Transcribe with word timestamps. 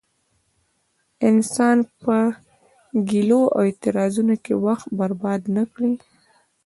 انسان 1.29 1.77
په 2.01 2.15
ګيلو 3.09 3.41
او 3.55 3.61
اعتراضونو 3.67 4.35
کې 4.43 4.53
وخت 4.65 4.87
برباد 4.99 5.41
نه 5.55 5.63
کړي. 5.73 5.93